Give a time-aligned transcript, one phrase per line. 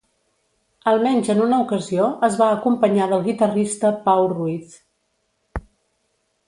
[0.91, 4.81] Almenys en una ocasió es va acompanyar del guitarrista Pau Ruiz.